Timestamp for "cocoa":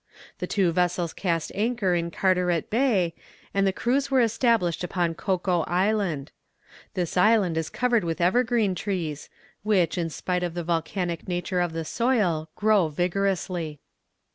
5.13-5.61